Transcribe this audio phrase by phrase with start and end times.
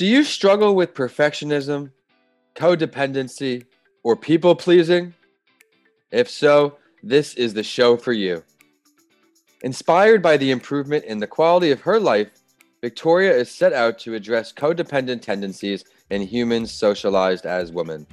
[0.00, 1.90] Do you struggle with perfectionism,
[2.54, 3.66] codependency,
[4.02, 5.12] or people pleasing?
[6.10, 8.42] If so, this is the show for you.
[9.60, 12.30] Inspired by the improvement in the quality of her life,
[12.80, 18.06] Victoria is set out to address codependent tendencies in humans socialized as women.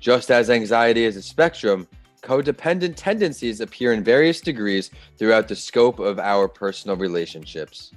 [0.00, 1.86] Just as anxiety is a spectrum,
[2.24, 7.92] codependent tendencies appear in various degrees throughout the scope of our personal relationships.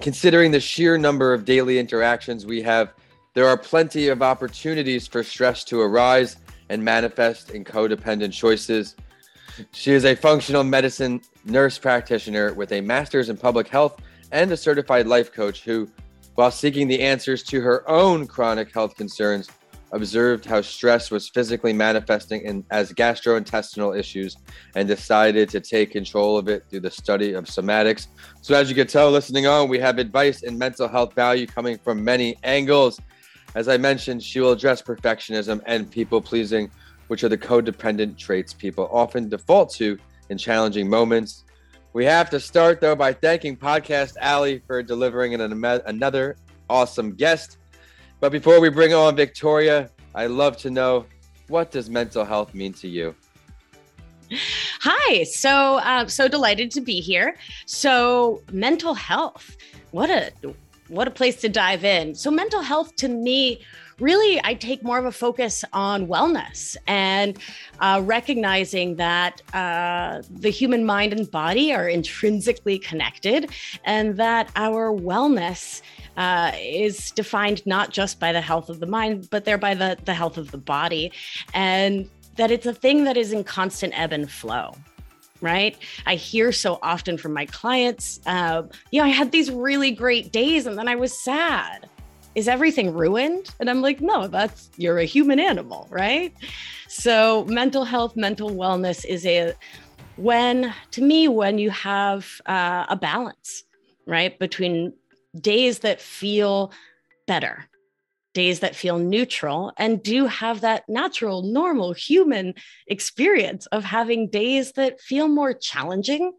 [0.00, 2.94] Considering the sheer number of daily interactions we have,
[3.34, 6.36] there are plenty of opportunities for stress to arise
[6.68, 8.94] and manifest in codependent choices.
[9.72, 14.56] She is a functional medicine nurse practitioner with a master's in public health and a
[14.56, 15.88] certified life coach who,
[16.36, 19.48] while seeking the answers to her own chronic health concerns,
[19.92, 24.36] observed how stress was physically manifesting in, as gastrointestinal issues
[24.74, 28.08] and decided to take control of it through the study of somatics.
[28.42, 31.78] So, as you can tell, listening on, we have advice and mental health value coming
[31.78, 33.00] from many angles.
[33.54, 36.70] As I mentioned, she will address perfectionism and people pleasing,
[37.08, 41.44] which are the codependent traits people often default to in challenging moments.
[41.94, 46.36] We have to start, though, by thanking Podcast Alley for delivering an, another
[46.68, 47.56] awesome guest.
[48.20, 51.06] But before we bring on Victoria, I love to know
[51.46, 53.14] what does mental health mean to you?
[54.80, 57.36] Hi, so uh, so delighted to be here.
[57.66, 59.56] So mental health,
[59.92, 60.32] what a
[60.88, 62.14] what a place to dive in.
[62.14, 63.60] So mental health to me
[64.00, 67.36] really I take more of a focus on wellness and
[67.80, 73.50] uh, recognizing that uh, the human mind and body are intrinsically connected
[73.84, 75.82] and that our wellness
[76.18, 80.12] uh, is defined not just by the health of the mind, but thereby the, the
[80.12, 81.12] health of the body.
[81.54, 84.74] And that it's a thing that is in constant ebb and flow
[85.40, 85.76] right?
[86.04, 90.32] I hear so often from my clients, uh, you know, I had these really great
[90.32, 91.88] days and then I was sad.
[92.34, 93.54] Is everything ruined?
[93.60, 96.34] And I'm like, no, that's you're a human animal, right?
[96.88, 99.54] So, mental health, mental wellness is a
[100.16, 103.62] when, to me, when you have uh, a balance,
[104.06, 104.92] right, between
[105.40, 106.72] days that feel
[107.26, 107.66] better,
[108.34, 112.54] days that feel neutral, and do have that natural, normal human
[112.86, 116.32] experience of having days that feel more challenging.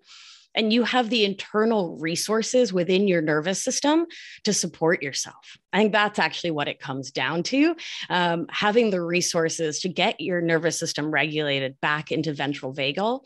[0.56, 4.06] And you have the internal resources within your nervous system
[4.44, 5.58] to support yourself.
[5.72, 7.76] I think that's actually what it comes down to
[8.10, 13.22] um, having the resources to get your nervous system regulated back into ventral vagal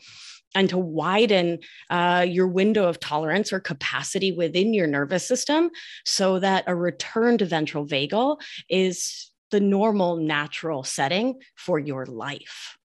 [0.54, 1.58] and to widen
[1.90, 5.70] uh, your window of tolerance or capacity within your nervous system
[6.04, 12.78] so that a return to ventral vagal is the normal natural setting for your life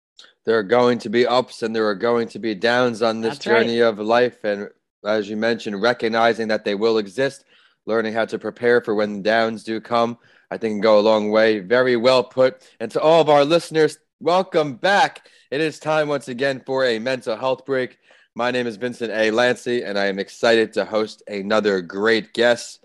[0.47, 3.35] there are going to be ups and there are going to be downs on this
[3.35, 3.87] That's journey right.
[3.87, 4.69] of life and
[5.05, 7.45] as you mentioned recognizing that they will exist
[7.85, 10.17] learning how to prepare for when the downs do come
[10.49, 13.45] i think can go a long way very well put and to all of our
[13.45, 17.99] listeners welcome back it is time once again for a mental health break.
[18.35, 19.31] My name is Vincent A.
[19.31, 22.83] Lancy, and I am excited to host another great guest.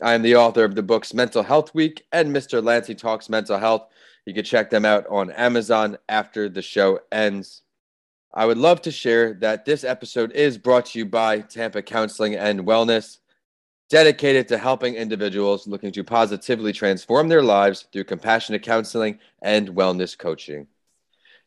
[0.00, 2.62] I am the author of the books Mental Health Week and Mr.
[2.62, 3.88] Lancy Talks Mental Health.
[4.26, 7.62] You can check them out on Amazon after the show ends.
[8.32, 12.34] I would love to share that this episode is brought to you by Tampa Counseling
[12.34, 13.18] and Wellness,
[13.90, 20.16] dedicated to helping individuals looking to positively transform their lives through compassionate counseling and wellness
[20.16, 20.66] coaching.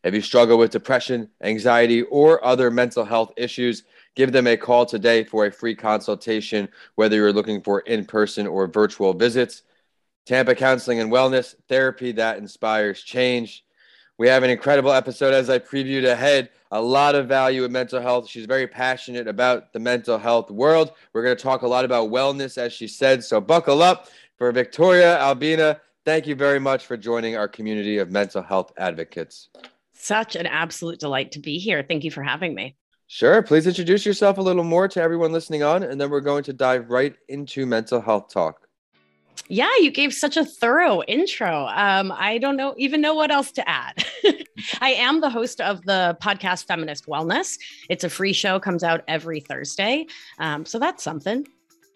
[0.04, 3.82] If you struggle with depression, anxiety, or other mental health issues,
[4.14, 8.46] give them a call today for a free consultation, whether you're looking for in person
[8.46, 9.62] or virtual visits.
[10.28, 13.64] Tampa Counseling and Wellness, therapy that inspires change.
[14.18, 16.50] We have an incredible episode as I previewed ahead.
[16.70, 18.28] A lot of value in mental health.
[18.28, 20.92] She's very passionate about the mental health world.
[21.14, 23.24] We're going to talk a lot about wellness, as she said.
[23.24, 25.80] So buckle up for Victoria Albina.
[26.04, 29.48] Thank you very much for joining our community of mental health advocates.
[29.94, 31.82] Such an absolute delight to be here.
[31.82, 32.76] Thank you for having me.
[33.06, 33.40] Sure.
[33.40, 36.52] Please introduce yourself a little more to everyone listening on, and then we're going to
[36.52, 38.67] dive right into mental health talk.
[39.48, 41.66] Yeah, you gave such a thorough intro.
[41.68, 44.04] Um, I don't know even know what else to add.
[44.80, 47.58] I am the host of the podcast Feminist Wellness.
[47.88, 50.06] It's a free show, comes out every Thursday.
[50.38, 51.46] Um, so that's something.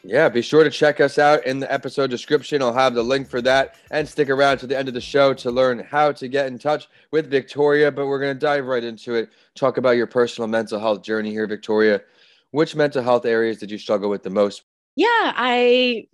[0.05, 2.61] Yeah, be sure to check us out in the episode description.
[2.61, 5.33] I'll have the link for that and stick around to the end of the show
[5.35, 7.93] to learn how to get in touch with Victoria.
[7.93, 9.31] But we're going to dive right into it.
[9.55, 12.03] Talk about your personal mental health journey here, Victoria.
[12.51, 14.65] Which mental health areas did you struggle with the most?
[14.97, 16.09] Yeah, I,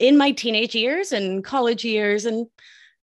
[0.00, 2.46] in my teenage years and college years, and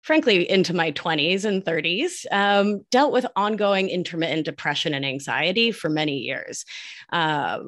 [0.02, 5.88] frankly, into my 20s and 30s, um, dealt with ongoing intermittent depression and anxiety for
[5.90, 6.64] many years.
[7.12, 7.61] Uh,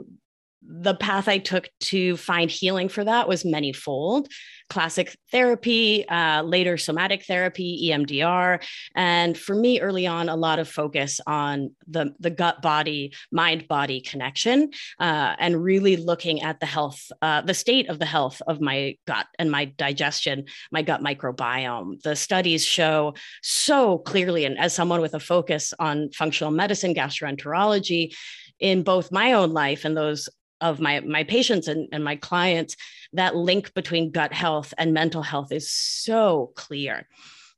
[0.63, 4.27] the path I took to find healing for that was manyfold
[4.71, 8.63] classic therapy, uh, later somatic therapy, EMDR.
[8.95, 13.69] And for me, early on, a lot of focus on the, the gut body, mind
[13.69, 18.41] body connection, uh, and really looking at the health, uh, the state of the health
[18.47, 22.01] of my gut and my digestion, my gut microbiome.
[22.03, 28.15] The studies show so clearly, and as someone with a focus on functional medicine, gastroenterology,
[28.61, 30.29] in both my own life and those
[30.61, 32.77] of my my patients and, and my clients
[33.13, 37.07] that link between gut health and mental health is so clear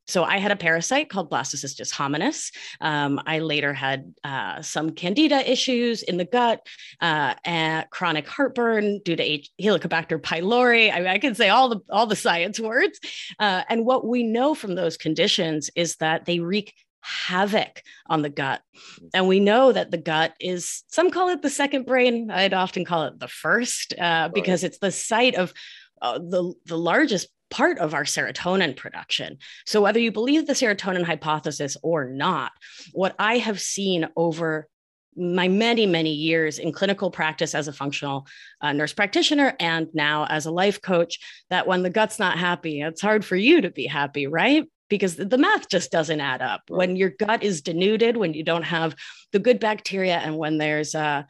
[0.05, 2.51] so I had a parasite called Blastocystis hominis.
[2.81, 6.65] Um, I later had uh, some candida issues in the gut,
[6.99, 10.91] uh, chronic heartburn due to H- Helicobacter pylori.
[10.93, 12.99] I, mean, I can say all the all the science words.
[13.39, 16.73] Uh, and what we know from those conditions is that they wreak
[17.03, 18.61] havoc on the gut.
[18.75, 19.09] Mm.
[19.13, 22.31] And we know that the gut is, some call it the second brain.
[22.31, 25.53] I'd often call it the first uh, because it's the site of
[26.01, 29.37] uh, the, the largest part of our serotonin production.
[29.65, 32.51] So, whether you believe the serotonin hypothesis or not,
[32.93, 34.67] what I have seen over
[35.15, 38.25] my many, many years in clinical practice as a functional
[38.61, 41.19] uh, nurse practitioner and now as a life coach,
[41.49, 44.65] that when the gut's not happy, it's hard for you to be happy, right?
[44.93, 46.61] Because the math just doesn't add up.
[46.69, 46.77] Right.
[46.77, 48.95] When your gut is denuded, when you don't have
[49.31, 51.25] the good bacteria, and when there's a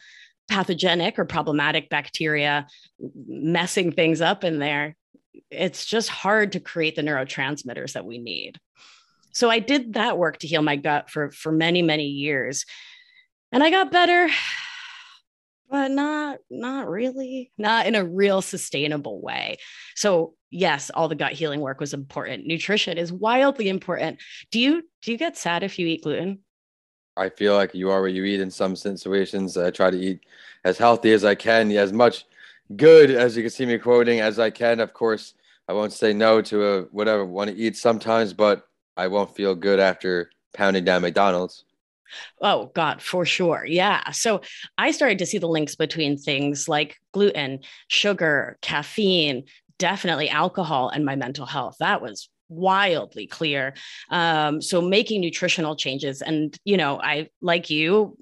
[0.50, 2.68] pathogenic or problematic bacteria
[3.25, 4.98] messing things up in there,
[5.50, 8.60] it's just hard to create the neurotransmitters that we need.
[9.31, 12.65] So I did that work to heal my gut for for many many years.
[13.54, 14.27] And I got better
[15.69, 19.57] but not not really not in a real sustainable way
[19.95, 22.45] so yes all the gut healing work was important.
[22.45, 24.21] Nutrition is wildly important.
[24.51, 26.39] Do you do you get sad if you eat gluten?
[27.17, 29.57] I feel like you are what you eat in some situations.
[29.57, 30.25] I try to eat
[30.63, 32.25] as healthy as i can as much
[32.77, 34.79] good as you can see me quoting as i can.
[34.79, 35.33] Of course
[35.67, 38.67] i won't say no to a whatever I want to eat sometimes but
[38.97, 41.65] i won't feel good after pounding down mcdonald's.
[42.41, 43.65] Oh, God, for sure.
[43.67, 44.11] Yeah.
[44.11, 44.41] So
[44.77, 49.45] I started to see the links between things like gluten, sugar, caffeine,
[49.83, 51.75] definitely alcohol, and my mental health.
[51.81, 53.74] That was wildly clear.
[54.09, 58.18] Um, so making nutritional changes, and you know, I like you,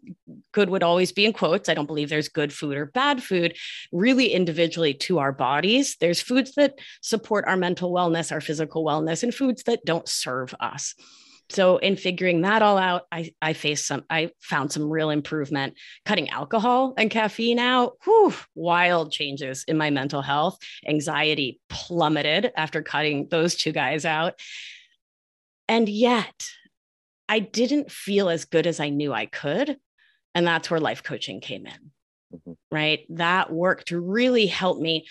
[0.53, 1.69] good would always be in quotes.
[1.69, 3.55] I don't believe there's good food or bad food,
[3.91, 5.97] really individually to our bodies.
[5.99, 10.55] There's foods that support our mental wellness, our physical wellness, and foods that don't serve
[10.59, 10.95] us
[11.51, 15.75] so in figuring that all out i i faced some i found some real improvement.
[16.06, 20.57] Cutting alcohol and caffeine out whew, wild changes in my mental health.
[20.88, 24.39] Anxiety plummeted after cutting those two guys out.
[25.68, 26.48] And yet
[27.30, 29.77] i didn't feel as good as i knew i could.
[30.33, 31.92] And that's where life coaching came in
[32.33, 32.53] mm-hmm.
[32.71, 33.06] right?
[33.09, 35.06] That work to really help me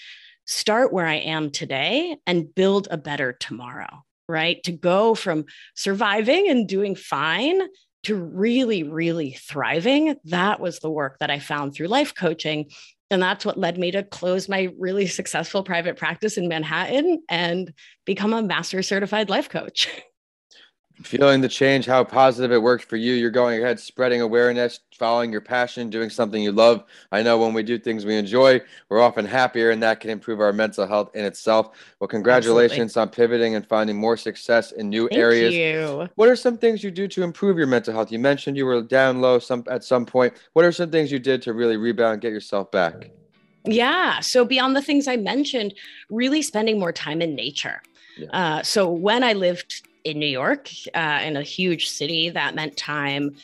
[0.47, 4.62] start where i am today and build a better tomorrow right?
[4.65, 5.44] To go from
[5.75, 7.61] surviving and doing fine
[8.05, 10.17] to really, really thriving.
[10.25, 12.71] That was the work that I found through life coaching.
[13.11, 17.73] And that's what led me to close my really successful private practice in Manhattan and
[18.06, 19.88] become a master certified life coach.
[21.02, 23.14] feeling the change, how positive it worked for you.
[23.14, 26.84] You're going ahead, spreading awareness, following your passion, doing something you love.
[27.10, 30.41] I know when we do things we enjoy, we're often happier, and that can improve
[30.41, 31.77] our mental health in itself.
[31.98, 33.03] Well, congratulations Absolutely.
[33.03, 35.55] on pivoting and finding more success in new Thank areas.
[35.55, 36.08] You.
[36.17, 38.13] What are some things you do to improve your mental health?
[38.13, 40.34] You mentioned you were down low some at some point.
[40.53, 43.10] What are some things you did to really rebound and get yourself back?
[43.65, 44.20] Yeah.
[44.20, 45.75] So beyond the things I mentioned,
[46.10, 47.82] really spending more time in nature.
[48.19, 48.29] Yeah.
[48.32, 52.77] Uh, so when I lived in New York, uh, in a huge city, that meant
[52.77, 53.35] time,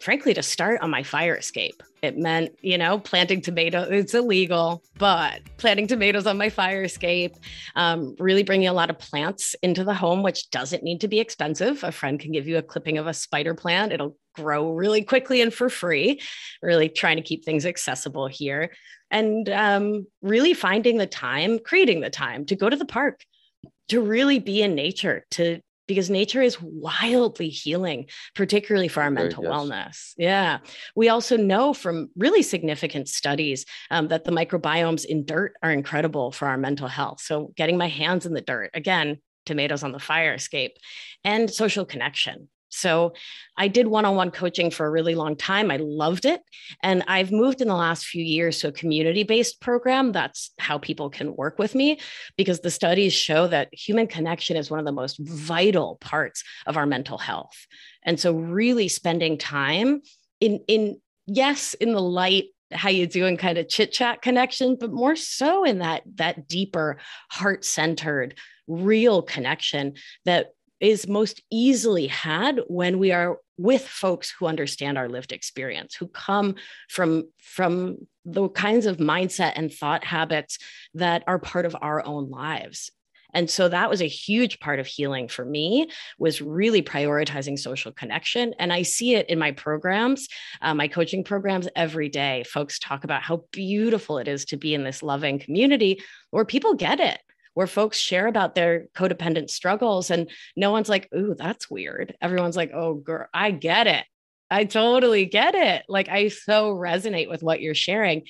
[0.00, 1.82] frankly, to start on my fire escape.
[2.02, 3.86] It meant, you know, planting tomatoes.
[3.90, 7.36] It's illegal, but planting tomatoes on my fire escape,
[7.76, 11.20] um, really bringing a lot of plants into the home, which doesn't need to be
[11.20, 11.84] expensive.
[11.84, 13.92] A friend can give you a clipping of a spider plant.
[13.92, 16.20] It'll grow really quickly and for free.
[16.60, 18.72] Really trying to keep things accessible here.
[19.12, 23.24] And um, really finding the time, creating the time to go to the park,
[23.92, 29.44] to really be in nature to because nature is wildly healing, particularly for our mental
[29.44, 29.52] yes.
[29.52, 30.12] wellness.
[30.16, 30.58] Yeah.
[30.96, 36.32] We also know from really significant studies um, that the microbiomes in dirt are incredible
[36.32, 37.20] for our mental health.
[37.20, 40.78] So, getting my hands in the dirt, again, tomatoes on the fire escape,
[41.22, 42.48] and social connection.
[42.72, 43.12] So
[43.56, 45.70] I did one on one coaching for a really long time.
[45.70, 46.42] I loved it.
[46.82, 50.12] And I've moved in the last few years to a community based program.
[50.12, 52.00] That's how people can work with me
[52.36, 56.76] because the studies show that human connection is one of the most vital parts of
[56.76, 57.66] our mental health.
[58.04, 60.02] And so, really spending time
[60.40, 64.90] in, in yes, in the light how you doing kind of chit chat connection, but
[64.90, 66.98] more so in that that deeper
[67.30, 70.52] heart centered, real connection that
[70.82, 76.08] is most easily had when we are with folks who understand our lived experience who
[76.08, 76.56] come
[76.88, 80.58] from from the kinds of mindset and thought habits
[80.94, 82.90] that are part of our own lives.
[83.34, 87.92] And so that was a huge part of healing for me was really prioritizing social
[87.92, 88.52] connection.
[88.58, 90.28] And i see it in my programs
[90.60, 92.42] uh, my coaching programs every day.
[92.42, 96.74] Folks talk about how beautiful it is to be in this loving community where people
[96.74, 97.20] get it
[97.54, 102.14] where folks share about their codependent struggles and no one's like, ooh, that's weird.
[102.20, 104.04] Everyone's like, oh, girl, I get it.
[104.50, 105.84] I totally get it.
[105.88, 108.24] Like, I so resonate with what you're sharing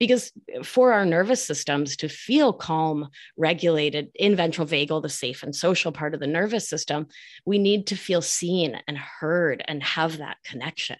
[0.00, 5.44] because eh, for our nervous systems to feel calm, regulated in ventral vagal, the safe
[5.44, 7.06] and social part of the nervous system,
[7.44, 10.96] we need to feel seen and heard and have that connection.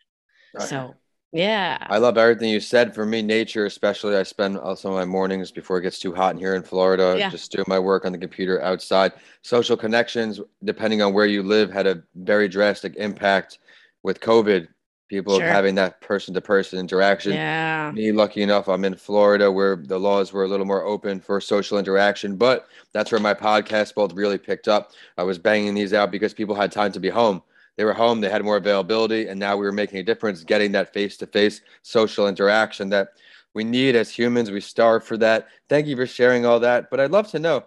[0.55, 0.69] Right.
[0.69, 0.95] So
[1.33, 1.87] yeah.
[1.89, 2.95] I love everything you said.
[2.95, 6.15] For me, nature, especially, I spend uh, some of my mornings before it gets too
[6.15, 7.31] hot in here in Florida, yeah.
[7.31, 9.13] just doing my work on the computer outside.
[9.43, 13.59] Social connections, depending on where you live, had a very drastic impact
[14.03, 14.69] with COVID.
[15.09, 15.47] People sure.
[15.49, 17.33] having that person to person interaction.
[17.33, 17.91] Yeah.
[17.93, 21.41] Me, lucky enough, I'm in Florida where the laws were a little more open for
[21.41, 24.93] social interaction, but that's where my podcast both really picked up.
[25.19, 27.43] I was banging these out because people had time to be home
[27.81, 30.71] they were home, they had more availability, and now we were making a difference getting
[30.73, 33.15] that face to face social interaction that
[33.55, 34.51] we need as humans.
[34.51, 35.49] We starve for that.
[35.71, 36.91] Thank you for sharing all that.
[36.91, 37.65] But I'd love to know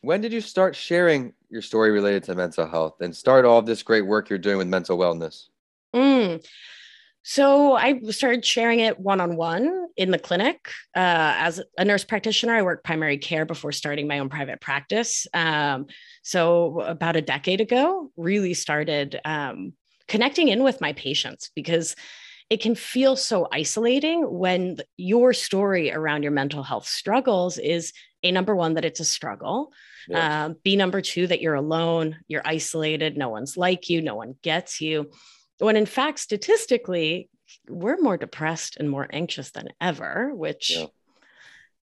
[0.00, 3.82] when did you start sharing your story related to mental health and start all this
[3.82, 5.48] great work you're doing with mental wellness?
[5.94, 6.42] Mm.
[7.22, 10.70] So I started sharing it one on one in the clinic.
[10.96, 15.26] Uh, as a nurse practitioner, I worked primary care before starting my own private practice.
[15.34, 15.86] Um,
[16.22, 19.72] so about a decade ago, really started um,
[20.08, 21.96] connecting in with my patients because
[22.48, 27.92] it can feel so isolating when your story around your mental health struggles is
[28.22, 29.72] a number one that it's a struggle
[30.08, 30.18] yes.
[30.18, 34.34] uh, b number two that you're alone you're isolated no one's like you no one
[34.42, 35.10] gets you
[35.60, 37.28] when in fact, statistically,
[37.68, 40.86] we're more depressed and more anxious than ever, which, yeah.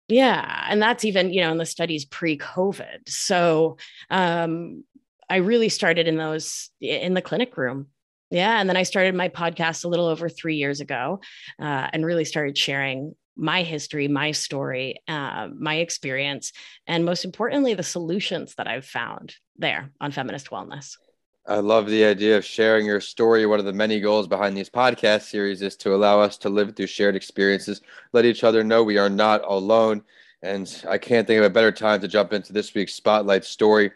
[0.08, 0.66] yeah.
[0.70, 3.08] And that's even, you know, in the studies pre COVID.
[3.08, 3.78] So
[4.10, 4.84] um,
[5.30, 7.88] I really started in those in the clinic room.
[8.30, 8.60] Yeah.
[8.60, 11.22] And then I started my podcast a little over three years ago
[11.60, 16.52] uh, and really started sharing my history, my story, uh, my experience,
[16.88, 20.98] and most importantly, the solutions that I've found there on feminist wellness.
[21.46, 23.46] I love the idea of sharing your story.
[23.46, 26.74] One of the many goals behind these podcast series is to allow us to live
[26.74, 27.82] through shared experiences,
[28.14, 30.04] let each other know we are not alone.
[30.42, 33.92] And I can't think of a better time to jump into this week's spotlight story.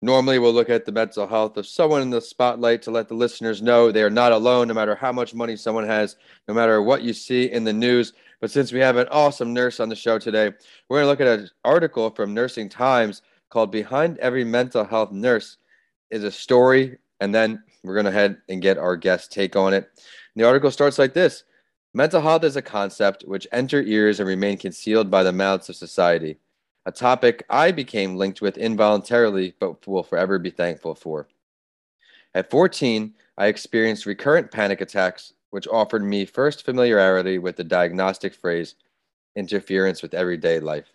[0.00, 3.14] Normally, we'll look at the mental health of someone in the spotlight to let the
[3.14, 6.16] listeners know they are not alone, no matter how much money someone has,
[6.48, 8.14] no matter what you see in the news.
[8.40, 10.50] But since we have an awesome nurse on the show today,
[10.88, 15.12] we're going to look at an article from Nursing Times called Behind Every Mental Health
[15.12, 15.58] Nurse
[16.10, 19.74] is a story, and then we're going to head and get our guest take on
[19.74, 19.90] it.
[20.34, 21.44] And the article starts like this
[21.94, 25.76] Mental health is a concept which enter ears and remain concealed by the mouths of
[25.76, 26.38] society,
[26.84, 31.26] a topic I became linked with involuntarily, but will forever be thankful for.
[32.34, 38.34] At 14, I experienced recurrent panic attacks, which offered me first familiarity with the diagnostic
[38.34, 38.74] phrase
[39.36, 40.92] interference with everyday life.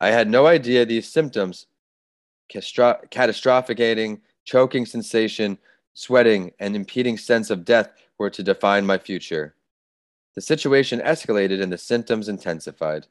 [0.00, 1.66] I had no idea these symptoms
[2.52, 5.58] catastrophicating, choking sensation,
[5.94, 9.54] sweating, and impeding sense of death were to define my future.
[10.34, 13.06] The situation escalated and the symptoms intensified.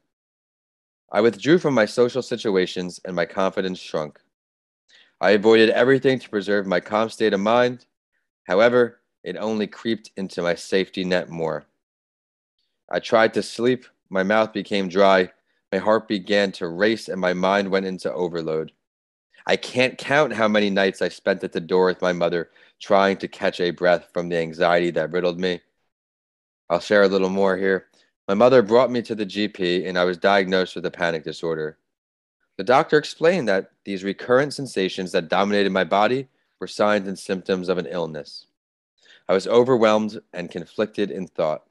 [1.12, 4.20] I withdrew from my social situations and my confidence shrunk.
[5.20, 7.86] I avoided everything to preserve my calm state of mind.
[8.46, 11.66] However, it only creeped into my safety net more.
[12.90, 15.32] I tried to sleep, my mouth became dry,
[15.72, 18.72] my heart began to race, and my mind went into overload.
[19.46, 23.18] I can't count how many nights I spent at the door with my mother trying
[23.18, 25.62] to catch a breath from the anxiety that riddled me.
[26.70, 27.88] I'll share a little more here.
[28.28, 31.78] My mother brought me to the GP and I was diagnosed with a panic disorder.
[32.58, 36.28] The doctor explained that these recurrent sensations that dominated my body
[36.60, 38.46] were signs and symptoms of an illness.
[39.28, 41.64] I was overwhelmed and conflicted in thought.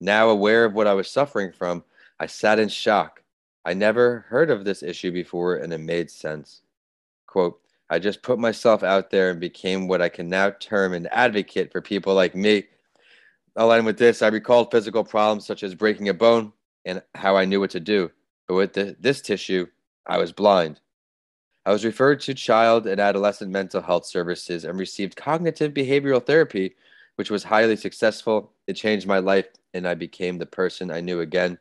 [0.00, 1.84] Now aware of what I was suffering from,
[2.18, 3.22] I sat in shock
[3.66, 6.62] I never heard of this issue before and it made sense.
[7.26, 11.08] Quote, I just put myself out there and became what I can now term an
[11.08, 12.64] advocate for people like me.
[13.56, 14.22] I'll with this.
[14.22, 16.52] I recalled physical problems such as breaking a bone
[16.84, 18.10] and how I knew what to do.
[18.46, 19.66] But with the, this tissue,
[20.06, 20.80] I was blind.
[21.64, 26.76] I was referred to child and adolescent mental health services and received cognitive behavioral therapy
[27.16, 28.52] which was highly successful.
[28.66, 31.58] It changed my life, and I became the person I knew again.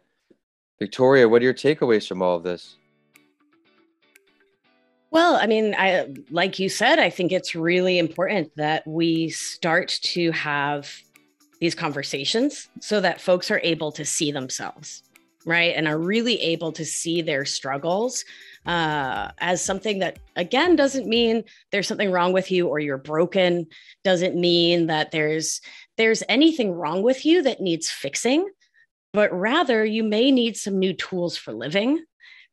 [0.79, 2.75] Victoria, what are your takeaways from all of this?
[5.11, 9.97] Well, I mean, I like you said, I think it's really important that we start
[10.03, 10.93] to have
[11.61, 15.03] these conversations so that folks are able to see themselves,
[15.45, 15.73] right?
[15.73, 18.25] And are really able to see their struggles
[18.65, 23.67] uh, as something that, again, doesn't mean there's something wrong with you or you're broken,
[24.03, 25.61] doesn't mean that there's
[25.97, 28.49] there's anything wrong with you that needs fixing,
[29.15, 32.03] but rather you may need some new tools for living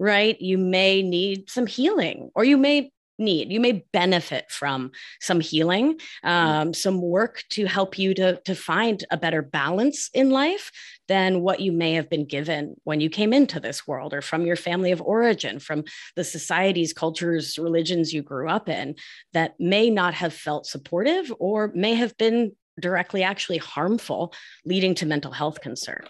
[0.02, 0.40] right?
[0.40, 4.90] You may need some healing, or you may need you may benefit from
[5.20, 10.30] some healing um, some work to help you to, to find a better balance in
[10.30, 10.72] life
[11.08, 14.46] than what you may have been given when you came into this world or from
[14.46, 15.84] your family of origin from
[16.16, 18.94] the societies cultures religions you grew up in
[19.34, 22.50] that may not have felt supportive or may have been
[22.80, 24.32] directly actually harmful
[24.64, 26.08] leading to mental health concerns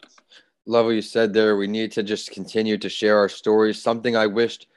[0.66, 1.56] love what you said there.
[1.56, 3.80] We need to just continue to share our stories.
[3.80, 4.68] Something I wished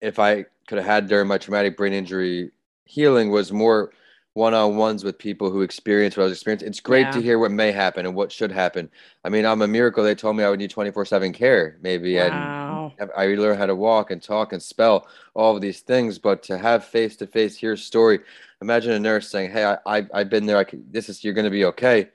[0.00, 2.50] if I could have had during my traumatic brain injury
[2.84, 3.92] healing was more
[4.34, 6.68] one-on-ones with people who experience what I was experiencing.
[6.68, 7.12] It's great yeah.
[7.12, 8.90] to hear what may happen and what should happen.
[9.24, 10.02] I mean, I'm a miracle.
[10.02, 12.92] They told me I would need 24/7 care, maybe, wow.
[12.98, 16.18] and I learned how to walk and talk and spell all of these things.
[16.18, 18.20] But to have face-to-face hear story,
[18.60, 20.58] imagine a nurse saying, "Hey, I, I I've been there.
[20.58, 22.10] I can, this is you're going to be okay."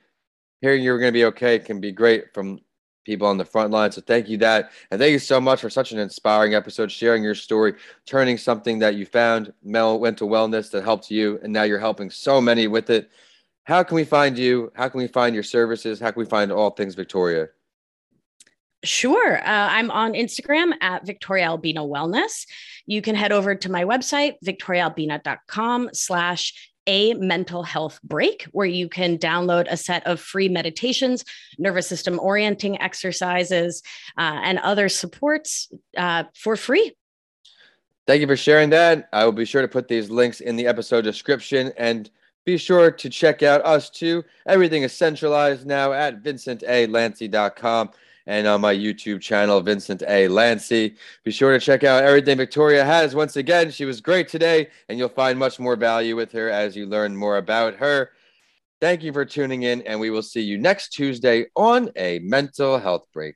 [0.61, 2.59] Hearing you're going to be okay can be great from
[3.09, 3.91] people on the front line.
[3.91, 4.71] So thank you that.
[4.91, 7.73] And thank you so much for such an inspiring episode, sharing your story,
[8.05, 12.39] turning something that you found mental wellness that helped you, and now you're helping so
[12.39, 13.09] many with it.
[13.63, 14.71] How can we find you?
[14.75, 15.99] How can we find your services?
[15.99, 17.49] How can we find all things Victoria?
[18.83, 19.37] Sure.
[19.39, 22.45] Uh, I'm on Instagram at Victoria Albina Wellness.
[22.85, 28.89] You can head over to my website, victoriaalbina.com slash a mental health break where you
[28.89, 31.23] can download a set of free meditations,
[31.57, 33.83] nervous system orienting exercises,
[34.17, 36.95] uh, and other supports uh, for free.
[38.07, 39.07] Thank you for sharing that.
[39.13, 42.09] I will be sure to put these links in the episode description and
[42.45, 44.23] be sure to check out us too.
[44.47, 47.91] Everything is centralized now at vincentalancy.com
[48.29, 50.27] and on my YouTube channel, Vincent A.
[50.27, 50.95] Lancy.
[51.23, 53.15] Be sure to check out everything Victoria has.
[53.15, 56.75] Once again, she was great today, and you'll find much more value with her as
[56.75, 58.11] you learn more about her.
[58.79, 62.77] Thank you for tuning in, and we will see you next Tuesday on a mental
[62.77, 63.35] health break.